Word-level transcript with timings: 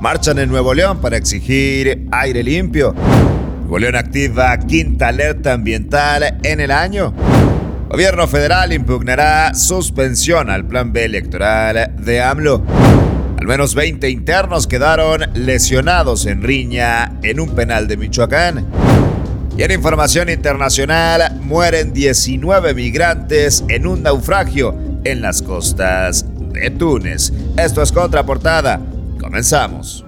marchan 0.00 0.38
en 0.38 0.48
Nuevo 0.48 0.72
León 0.72 0.98
para 1.00 1.16
exigir 1.16 2.06
aire 2.10 2.42
limpio. 2.42 2.94
Nuevo 3.60 3.78
León 3.78 3.96
activa 3.96 4.58
quinta 4.58 5.08
alerta 5.08 5.52
ambiental 5.52 6.38
en 6.42 6.60
el 6.60 6.70
año. 6.70 7.14
Gobierno 7.88 8.26
federal 8.26 8.72
impugnará 8.72 9.54
suspensión 9.54 10.48
al 10.48 10.64
plan 10.64 10.92
B 10.92 11.04
electoral 11.04 11.94
de 11.98 12.22
AMLO. 12.22 12.62
Al 13.38 13.46
menos 13.46 13.74
20 13.74 14.08
internos 14.08 14.66
quedaron 14.66 15.22
lesionados 15.34 16.26
en 16.26 16.42
riña 16.42 17.18
en 17.22 17.40
un 17.40 17.54
penal 17.54 17.86
de 17.86 17.96
Michoacán. 17.96 18.66
Y 19.56 19.62
en 19.62 19.72
información 19.72 20.30
internacional, 20.30 21.38
mueren 21.42 21.92
19 21.92 22.72
migrantes 22.74 23.64
en 23.68 23.86
un 23.86 24.02
naufragio 24.02 24.74
en 25.04 25.20
las 25.20 25.42
costas 25.42 26.24
de 26.52 26.70
Túnez. 26.70 27.32
Esto 27.56 27.82
es 27.82 27.92
Contraportada. 27.92 28.80
Comenzamos. 29.30 30.04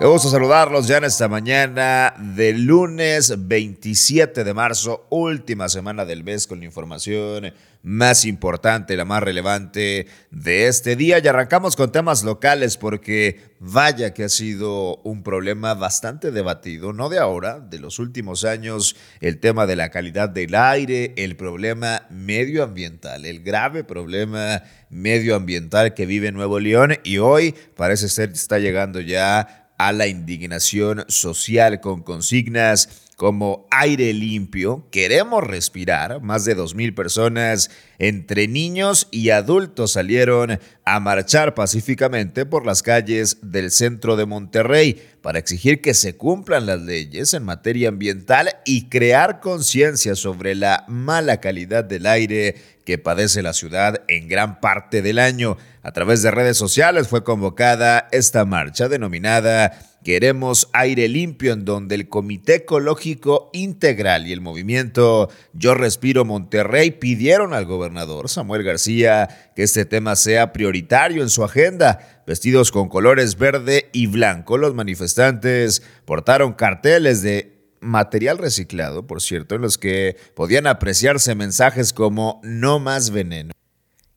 Qué 0.00 0.06
gusto 0.06 0.30
saludarlos 0.30 0.88
ya 0.88 0.96
en 0.96 1.04
esta 1.04 1.28
mañana 1.28 2.14
de 2.16 2.54
lunes 2.54 3.34
27 3.36 4.44
de 4.44 4.54
marzo, 4.54 5.06
última 5.10 5.68
semana 5.68 6.06
del 6.06 6.24
mes 6.24 6.46
con 6.46 6.60
la 6.60 6.64
información 6.64 7.52
más 7.82 8.24
importante, 8.24 8.96
la 8.96 9.04
más 9.04 9.22
relevante 9.22 10.06
de 10.30 10.68
este 10.68 10.96
día. 10.96 11.18
Y 11.18 11.28
arrancamos 11.28 11.76
con 11.76 11.92
temas 11.92 12.24
locales 12.24 12.78
porque 12.78 13.54
vaya 13.58 14.14
que 14.14 14.24
ha 14.24 14.30
sido 14.30 15.02
un 15.02 15.22
problema 15.22 15.74
bastante 15.74 16.30
debatido, 16.30 16.94
no 16.94 17.10
de 17.10 17.18
ahora, 17.18 17.60
de 17.60 17.78
los 17.78 17.98
últimos 17.98 18.46
años, 18.46 18.96
el 19.20 19.38
tema 19.38 19.66
de 19.66 19.76
la 19.76 19.90
calidad 19.90 20.30
del 20.30 20.54
aire, 20.54 21.12
el 21.18 21.36
problema 21.36 22.06
medioambiental, 22.08 23.26
el 23.26 23.42
grave 23.42 23.84
problema 23.84 24.62
medioambiental 24.88 25.92
que 25.92 26.06
vive 26.06 26.32
Nuevo 26.32 26.58
León 26.58 26.96
y 27.04 27.18
hoy 27.18 27.54
parece 27.76 28.08
ser 28.08 28.30
que 28.30 28.36
está 28.36 28.58
llegando 28.58 29.02
ya 29.02 29.60
a 29.86 29.92
la 29.92 30.06
indignación 30.06 31.04
social 31.08 31.80
con 31.80 32.02
consignas 32.02 33.09
como 33.20 33.66
aire 33.70 34.14
limpio, 34.14 34.88
queremos 34.90 35.44
respirar. 35.44 36.22
Más 36.22 36.46
de 36.46 36.56
2.000 36.56 36.94
personas 36.94 37.70
entre 37.98 38.48
niños 38.48 39.08
y 39.10 39.28
adultos 39.28 39.92
salieron 39.92 40.58
a 40.86 41.00
marchar 41.00 41.54
pacíficamente 41.54 42.46
por 42.46 42.64
las 42.64 42.82
calles 42.82 43.36
del 43.42 43.72
centro 43.72 44.16
de 44.16 44.24
Monterrey 44.24 45.06
para 45.20 45.38
exigir 45.38 45.82
que 45.82 45.92
se 45.92 46.16
cumplan 46.16 46.64
las 46.64 46.80
leyes 46.80 47.34
en 47.34 47.44
materia 47.44 47.90
ambiental 47.90 48.48
y 48.64 48.88
crear 48.88 49.40
conciencia 49.40 50.14
sobre 50.14 50.54
la 50.54 50.86
mala 50.88 51.42
calidad 51.42 51.84
del 51.84 52.06
aire 52.06 52.54
que 52.86 52.96
padece 52.96 53.42
la 53.42 53.52
ciudad 53.52 54.00
en 54.08 54.28
gran 54.28 54.60
parte 54.60 55.02
del 55.02 55.18
año. 55.18 55.58
A 55.82 55.92
través 55.92 56.22
de 56.22 56.30
redes 56.30 56.56
sociales 56.56 57.08
fue 57.08 57.22
convocada 57.22 58.08
esta 58.12 58.46
marcha 58.46 58.88
denominada 58.88 59.78
Queremos 60.02 60.70
aire 60.72 61.08
limpio 61.08 61.52
en 61.52 61.66
donde 61.66 61.94
el 61.94 62.08
Comité 62.08 62.54
Ecológico 62.56 63.50
Integral 63.52 64.26
y 64.26 64.32
el 64.32 64.40
movimiento 64.40 65.28
Yo 65.52 65.74
Respiro 65.74 66.24
Monterrey 66.24 66.90
pidieron 66.90 67.52
al 67.52 67.66
gobernador 67.66 68.30
Samuel 68.30 68.62
García 68.62 69.52
que 69.54 69.62
este 69.62 69.84
tema 69.84 70.16
sea 70.16 70.54
prioritario 70.54 71.22
en 71.22 71.28
su 71.28 71.44
agenda. 71.44 72.22
Vestidos 72.26 72.70
con 72.72 72.88
colores 72.88 73.36
verde 73.36 73.90
y 73.92 74.06
blanco, 74.06 74.56
los 74.56 74.74
manifestantes 74.74 75.82
portaron 76.06 76.54
carteles 76.54 77.20
de 77.20 77.60
material 77.80 78.38
reciclado, 78.38 79.06
por 79.06 79.20
cierto, 79.20 79.54
en 79.56 79.62
los 79.62 79.76
que 79.76 80.16
podían 80.34 80.66
apreciarse 80.66 81.34
mensajes 81.34 81.92
como 81.92 82.40
no 82.42 82.78
más 82.78 83.10
veneno. 83.10 83.52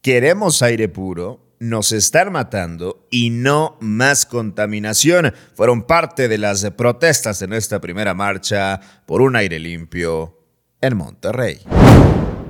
Queremos 0.00 0.60
aire 0.62 0.88
puro, 0.88 1.47
nos 1.58 1.92
están 1.92 2.32
matando 2.32 3.06
y 3.10 3.30
no 3.30 3.76
más 3.80 4.26
contaminación. 4.26 5.34
Fueron 5.54 5.82
parte 5.82 6.28
de 6.28 6.38
las 6.38 6.70
protestas 6.72 7.42
en 7.42 7.52
esta 7.52 7.80
primera 7.80 8.14
marcha 8.14 8.80
por 9.06 9.22
un 9.22 9.36
aire 9.36 9.58
limpio 9.58 10.38
en 10.80 10.96
Monterrey. 10.96 11.60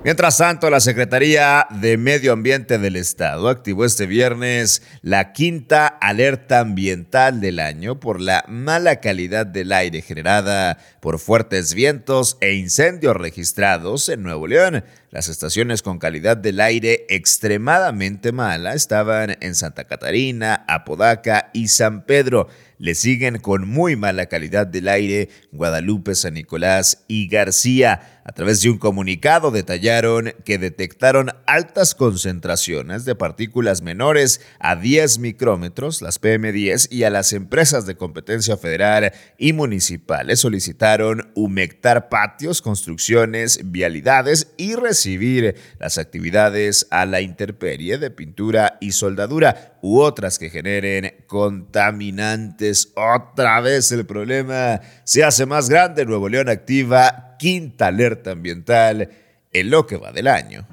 Mientras 0.05 0.39
tanto, 0.39 0.71
la 0.71 0.81
Secretaría 0.81 1.67
de 1.71 1.99
Medio 1.99 2.33
Ambiente 2.33 2.79
del 2.79 2.95
Estado 2.95 3.49
activó 3.49 3.85
este 3.85 4.07
viernes 4.07 4.83
la 5.03 5.33
quinta 5.33 5.87
alerta 5.89 6.61
ambiental 6.61 7.41
del 7.41 7.59
año 7.59 7.99
por 7.99 8.21
la 8.21 8.45
mala 8.47 9.01
calidad 9.01 9.45
del 9.45 9.73
aire 9.73 10.01
generada 10.01 10.79
por 11.01 11.19
fuertes 11.19 11.75
vientos 11.75 12.39
e 12.41 12.55
incendios 12.55 13.17
registrados 13.17 14.09
en 14.09 14.23
Nuevo 14.23 14.47
León. 14.47 14.85
Las 15.11 15.29
estaciones 15.29 15.81
con 15.81 15.99
calidad 15.99 16.37
del 16.37 16.61
aire 16.61 17.07
extremadamente 17.09 18.31
mala 18.31 18.75
estaban 18.75 19.39
en 19.41 19.55
Santa 19.55 19.85
Catarina, 19.85 20.67
Apodaca 20.69 21.49
y 21.55 21.69
San 21.69 22.05
Pedro. 22.05 22.49
Le 22.77 22.95
siguen 22.95 23.39
con 23.39 23.67
muy 23.67 23.97
mala 23.97 24.27
calidad 24.27 24.67
del 24.67 24.87
aire 24.87 25.31
Guadalupe, 25.51 26.15
San 26.15 26.35
Nicolás 26.35 27.05
y 27.09 27.27
García. 27.27 28.21
A 28.29 28.33
través 28.33 28.61
de 28.61 28.69
un 28.69 28.77
comunicado 28.77 29.51
detallaron 29.51 30.35
que 30.45 30.59
detectaron 30.59 31.31
altas 31.47 31.95
concentraciones 31.95 33.07
de 33.07 33.15
partículas 33.15 33.81
menores 33.81 34.43
a 34.61 34.77
10 34.77 35.19
micrómetros, 35.21 36.03
las 36.03 36.21
PM10, 36.21 36.93
y 36.93 37.05
a 37.05 37.11
las 37.11 37.33
empresas 37.33 37.87
de 37.87 37.97
competencia 37.97 38.59
federal 38.59 39.13
y 39.39 39.55
municipales 39.55 40.41
solicitaron 40.41 41.33
humectar 41.35 42.11
patios, 42.11 42.61
construcciones, 42.61 43.61
vialidades 43.65 44.53
y 44.59 44.77
recibir 44.99 45.55
las 45.79 45.97
actividades 45.97 46.89
a 46.91 47.07
la 47.07 47.21
intemperie 47.21 47.99
de 47.99 48.11
pintura 48.11 48.79
y 48.81 48.91
soldadura 48.91 49.79
u 49.81 50.01
otras 50.01 50.41
que 50.41 50.51
generen 50.51 51.15
contaminantes. 51.29 52.93
Otra 52.97 53.61
vez 53.61 53.93
el 53.93 54.05
problema 54.07 54.81
se 55.05 55.23
hace 55.23 55.47
más 55.47 55.69
grande. 55.69 56.05
Nuevo 56.05 56.29
León 56.29 56.49
activa 56.49 57.37
quinta 57.39 57.87
alerta 57.87 58.33
ambiental 58.33 59.09
en 59.53 59.71
lo 59.71 59.87
que 59.87 59.97
va 59.97 60.11
del 60.11 60.27
año. 60.27 60.67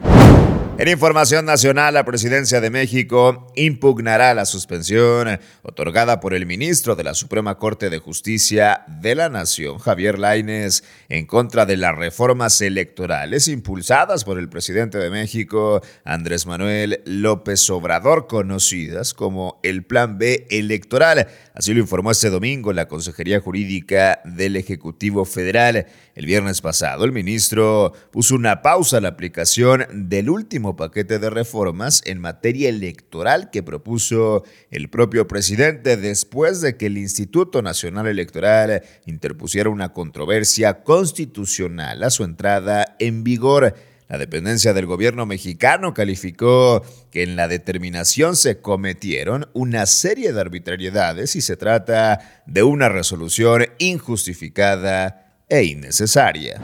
En 0.77 0.89
información 0.89 1.45
nacional, 1.45 1.93
la 1.93 2.03
presidencia 2.03 2.59
de 2.59 2.69
México 2.69 3.47
impugnará 3.55 4.33
la 4.33 4.43
suspensión 4.43 5.39
otorgada 5.61 6.19
por 6.19 6.33
el 6.33 6.45
ministro 6.45 6.97
de 6.97 7.05
la 7.05 7.13
Suprema 7.13 7.57
Corte 7.57 7.89
de 7.89 7.99
Justicia 7.99 8.83
de 8.85 9.15
la 9.15 9.29
Nación, 9.29 9.77
Javier 9.77 10.19
Laines, 10.19 10.83
en 11.07 11.27
contra 11.27 11.65
de 11.65 11.77
las 11.77 11.95
reformas 11.95 12.59
electorales 12.59 13.47
impulsadas 13.47 14.25
por 14.25 14.37
el 14.37 14.49
presidente 14.49 14.97
de 14.97 15.09
México, 15.09 15.81
Andrés 16.03 16.45
Manuel 16.45 17.01
López 17.05 17.69
Obrador, 17.69 18.27
conocidas 18.27 19.13
como 19.13 19.61
el 19.63 19.85
Plan 19.85 20.17
B 20.17 20.45
electoral. 20.49 21.27
Así 21.53 21.73
lo 21.73 21.79
informó 21.79 22.11
este 22.11 22.29
domingo 22.29 22.73
la 22.73 22.89
Consejería 22.89 23.39
Jurídica 23.39 24.19
del 24.25 24.57
Ejecutivo 24.57 25.23
Federal. 25.23 25.85
El 26.15 26.25
viernes 26.25 26.59
pasado, 26.59 27.05
el 27.05 27.13
ministro 27.13 27.93
puso 28.11 28.35
una 28.35 28.61
pausa 28.61 28.97
a 28.97 29.01
la 29.01 29.09
aplicación 29.09 29.85
del 29.89 30.29
paquete 30.73 31.19
de 31.19 31.29
reformas 31.29 32.01
en 32.05 32.19
materia 32.19 32.69
electoral 32.69 33.49
que 33.51 33.63
propuso 33.63 34.43
el 34.71 34.89
propio 34.89 35.27
presidente 35.27 35.97
después 35.97 36.61
de 36.61 36.77
que 36.77 36.87
el 36.87 36.97
Instituto 36.97 37.61
Nacional 37.61 38.07
Electoral 38.07 38.83
interpusiera 39.05 39.69
una 39.69 39.93
controversia 39.93 40.83
constitucional 40.83 42.03
a 42.03 42.09
su 42.09 42.23
entrada 42.23 42.95
en 42.99 43.23
vigor. 43.23 43.75
La 44.07 44.17
dependencia 44.17 44.73
del 44.73 44.85
gobierno 44.85 45.25
mexicano 45.25 45.93
calificó 45.93 46.83
que 47.11 47.23
en 47.23 47.35
la 47.35 47.47
determinación 47.47 48.35
se 48.35 48.59
cometieron 48.59 49.49
una 49.53 49.85
serie 49.85 50.31
de 50.31 50.41
arbitrariedades 50.41 51.35
y 51.35 51.41
se 51.41 51.57
trata 51.57 52.43
de 52.45 52.63
una 52.63 52.89
resolución 52.89 53.65
injustificada 53.79 55.43
e 55.49 55.63
innecesaria. 55.63 56.61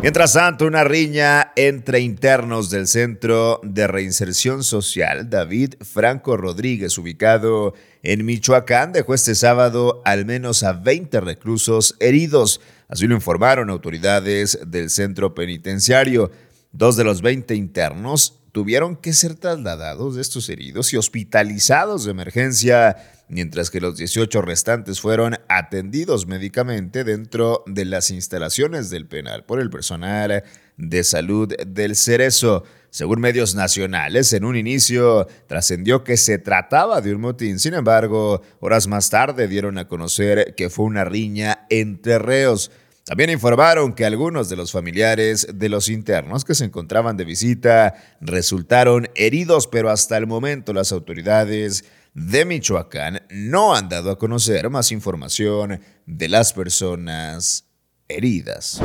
Mientras 0.00 0.34
tanto, 0.34 0.64
una 0.64 0.84
riña 0.84 1.50
entre 1.56 1.98
internos 1.98 2.70
del 2.70 2.86
Centro 2.86 3.60
de 3.64 3.88
Reinserción 3.88 4.62
Social 4.62 5.28
David 5.28 5.74
Franco 5.80 6.36
Rodríguez, 6.36 6.96
ubicado 6.98 7.74
en 8.04 8.24
Michoacán, 8.24 8.92
dejó 8.92 9.14
este 9.14 9.34
sábado 9.34 10.00
al 10.04 10.24
menos 10.24 10.62
a 10.62 10.72
20 10.72 11.20
reclusos 11.20 11.96
heridos. 11.98 12.60
Así 12.86 13.08
lo 13.08 13.16
informaron 13.16 13.70
autoridades 13.70 14.60
del 14.64 14.88
centro 14.90 15.34
penitenciario. 15.34 16.30
Dos 16.70 16.96
de 16.96 17.02
los 17.02 17.20
20 17.20 17.56
internos 17.56 18.37
tuvieron 18.52 18.96
que 18.96 19.12
ser 19.12 19.34
trasladados 19.34 20.14
de 20.14 20.22
estos 20.22 20.48
heridos 20.48 20.92
y 20.92 20.96
hospitalizados 20.96 22.04
de 22.04 22.10
emergencia, 22.10 22.96
mientras 23.28 23.70
que 23.70 23.80
los 23.80 23.96
18 23.96 24.42
restantes 24.42 25.00
fueron 25.00 25.36
atendidos 25.48 26.26
médicamente 26.26 27.04
dentro 27.04 27.62
de 27.66 27.84
las 27.84 28.10
instalaciones 28.10 28.90
del 28.90 29.06
penal 29.06 29.44
por 29.44 29.60
el 29.60 29.70
personal 29.70 30.44
de 30.76 31.04
salud 31.04 31.52
del 31.66 31.96
Cerezo. 31.96 32.64
Según 32.90 33.20
medios 33.20 33.54
nacionales, 33.54 34.32
en 34.32 34.44
un 34.44 34.56
inicio 34.56 35.26
trascendió 35.46 36.04
que 36.04 36.16
se 36.16 36.38
trataba 36.38 37.02
de 37.02 37.14
un 37.14 37.20
motín, 37.20 37.58
sin 37.58 37.74
embargo, 37.74 38.40
horas 38.60 38.86
más 38.86 39.10
tarde 39.10 39.46
dieron 39.46 39.76
a 39.76 39.88
conocer 39.88 40.54
que 40.56 40.70
fue 40.70 40.86
una 40.86 41.04
riña 41.04 41.66
entre 41.68 42.18
reos. 42.18 42.70
También 43.08 43.30
informaron 43.30 43.94
que 43.94 44.04
algunos 44.04 44.50
de 44.50 44.56
los 44.56 44.70
familiares 44.70 45.46
de 45.54 45.70
los 45.70 45.88
internos 45.88 46.44
que 46.44 46.54
se 46.54 46.66
encontraban 46.66 47.16
de 47.16 47.24
visita 47.24 47.94
resultaron 48.20 49.08
heridos, 49.14 49.66
pero 49.66 49.88
hasta 49.88 50.18
el 50.18 50.26
momento 50.26 50.74
las 50.74 50.92
autoridades 50.92 51.86
de 52.12 52.44
Michoacán 52.44 53.22
no 53.30 53.74
han 53.74 53.88
dado 53.88 54.10
a 54.10 54.18
conocer 54.18 54.68
más 54.68 54.92
información 54.92 55.80
de 56.04 56.28
las 56.28 56.52
personas 56.52 57.64
heridas. 58.08 58.78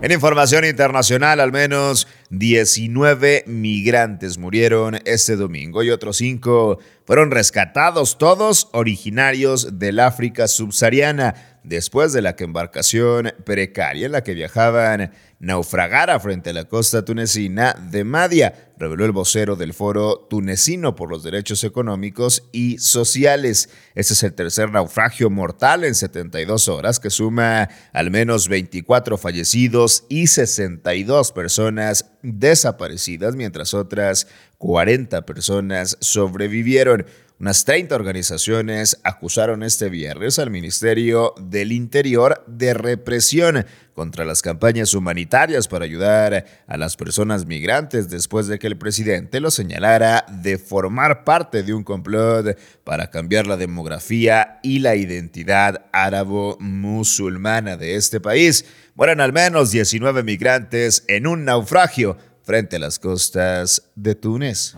En 0.00 0.12
información 0.12 0.64
internacional, 0.64 1.40
al 1.40 1.50
menos 1.50 2.06
19 2.30 3.42
migrantes 3.48 4.38
murieron 4.38 5.00
este 5.04 5.34
domingo 5.34 5.82
y 5.82 5.90
otros 5.90 6.18
5 6.18 6.78
fueron 7.04 7.32
rescatados, 7.32 8.16
todos 8.16 8.68
originarios 8.70 9.80
del 9.80 9.98
África 9.98 10.46
subsahariana 10.46 11.58
después 11.64 12.12
de 12.12 12.22
la 12.22 12.36
embarcación 12.38 13.32
precaria 13.44 14.06
en 14.06 14.12
la 14.12 14.22
que 14.22 14.34
viajaban 14.34 15.10
naufragara 15.40 16.18
frente 16.18 16.50
a 16.50 16.52
la 16.52 16.64
costa 16.64 17.04
tunecina 17.04 17.74
de 17.90 18.02
Madia, 18.02 18.72
reveló 18.76 19.04
el 19.04 19.12
vocero 19.12 19.54
del 19.54 19.72
Foro 19.72 20.26
Tunecino 20.28 20.96
por 20.96 21.10
los 21.10 21.22
Derechos 21.22 21.62
Económicos 21.62 22.48
y 22.52 22.78
Sociales. 22.78 23.68
Este 23.94 24.14
es 24.14 24.22
el 24.22 24.34
tercer 24.34 24.70
naufragio 24.70 25.30
mortal 25.30 25.84
en 25.84 25.94
72 25.94 26.68
horas 26.68 26.98
que 26.98 27.10
suma 27.10 27.68
al 27.92 28.10
menos 28.10 28.48
24 28.48 29.16
fallecidos 29.16 30.04
y 30.08 30.26
62 30.26 31.32
personas 31.32 32.06
desaparecidas, 32.22 33.36
mientras 33.36 33.74
otras 33.74 34.26
40 34.58 35.24
personas 35.24 35.96
sobrevivieron. 36.00 37.06
Unas 37.40 37.64
30 37.64 37.94
organizaciones 37.94 38.98
acusaron 39.04 39.62
este 39.62 39.88
viernes 39.88 40.40
al 40.40 40.50
Ministerio 40.50 41.34
del 41.38 41.70
Interior 41.70 42.42
de 42.48 42.74
represión 42.74 43.64
contra 43.94 44.24
las 44.24 44.42
campañas 44.42 44.92
humanitarias 44.92 45.68
para 45.68 45.84
ayudar 45.84 46.46
a 46.66 46.76
las 46.76 46.96
personas 46.96 47.46
migrantes 47.46 48.10
después 48.10 48.48
de 48.48 48.58
que 48.58 48.66
el 48.66 48.76
presidente 48.76 49.38
lo 49.38 49.52
señalara 49.52 50.26
de 50.28 50.58
formar 50.58 51.22
parte 51.22 51.62
de 51.62 51.74
un 51.74 51.84
complot 51.84 52.58
para 52.82 53.08
cambiar 53.08 53.46
la 53.46 53.56
demografía 53.56 54.58
y 54.64 54.80
la 54.80 54.96
identidad 54.96 55.86
árabo-musulmana 55.92 57.76
de 57.76 57.94
este 57.94 58.18
país. 58.18 58.64
Mueren 58.96 59.20
al 59.20 59.32
menos 59.32 59.70
19 59.70 60.24
migrantes 60.24 61.04
en 61.06 61.28
un 61.28 61.44
naufragio 61.44 62.16
frente 62.42 62.76
a 62.76 62.80
las 62.80 62.98
costas 62.98 63.84
de 63.94 64.16
Túnez. 64.16 64.74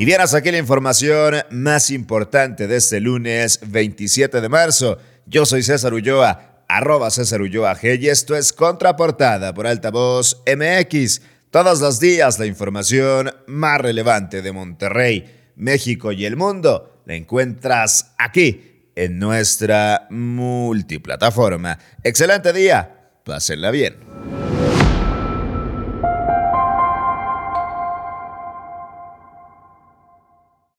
Y 0.00 0.04
bien, 0.04 0.20
aquí 0.20 0.52
la 0.52 0.58
información 0.58 1.34
más 1.50 1.90
importante 1.90 2.68
de 2.68 2.76
este 2.76 3.00
lunes 3.00 3.58
27 3.66 4.40
de 4.40 4.48
marzo. 4.48 4.96
Yo 5.26 5.44
soy 5.44 5.64
César 5.64 5.92
Ulloa, 5.92 6.62
arroba 6.68 7.10
César 7.10 7.42
Ulloa 7.42 7.74
G, 7.74 7.98
y 8.00 8.08
esto 8.08 8.36
es 8.36 8.52
Contraportada 8.52 9.52
por 9.52 9.66
Altavoz 9.66 10.40
MX. 10.46 11.20
Todos 11.50 11.80
los 11.80 11.98
días 11.98 12.38
la 12.38 12.46
información 12.46 13.32
más 13.48 13.80
relevante 13.80 14.40
de 14.40 14.52
Monterrey, 14.52 15.50
México 15.56 16.12
y 16.12 16.26
el 16.26 16.36
mundo 16.36 17.02
la 17.04 17.14
encuentras 17.14 18.14
aquí 18.18 18.90
en 18.94 19.18
nuestra 19.18 20.06
multiplataforma. 20.10 21.76
Excelente 22.04 22.52
día, 22.52 23.10
pásenla 23.24 23.72
bien. 23.72 24.07